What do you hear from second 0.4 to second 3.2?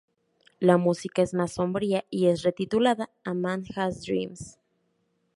La música es más sombría y es retitulada,